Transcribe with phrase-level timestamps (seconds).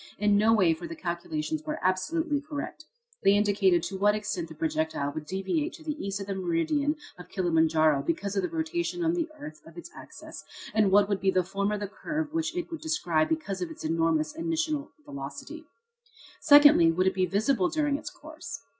[0.17, 2.85] In no way, for the calculations were absolutely correct.
[3.23, 6.95] They indicated to what extent the projectile would deviate to the east of the meridian
[7.19, 10.43] of Kilimanjaro because of the rotation of the earth on its axis,
[10.73, 13.69] and what would be the form of the curve which it would describe because of
[13.69, 15.65] its enormous initial velocity.
[16.39, 18.63] Secondly, would it be visible during its course?